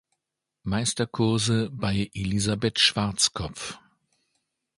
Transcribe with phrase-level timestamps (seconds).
[0.63, 3.77] Meisterkurse bei Elisabeth Schwarzkopf.